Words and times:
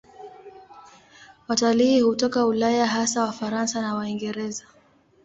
Watalii 1.47 2.01
hutoka 2.01 2.45
Ulaya, 2.45 2.87
hasa 2.87 3.21
Wafaransa 3.23 3.81
na 3.81 3.95
Waingereza. 3.95 4.63